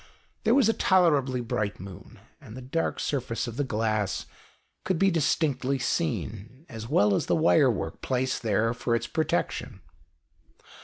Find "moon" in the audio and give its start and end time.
1.79-2.19